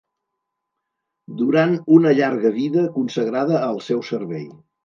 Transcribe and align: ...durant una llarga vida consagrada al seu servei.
...durant 1.43 1.77
una 1.97 2.15
llarga 2.21 2.53
vida 2.57 2.89
consagrada 2.99 3.63
al 3.71 3.81
seu 3.93 4.07
servei. 4.13 4.45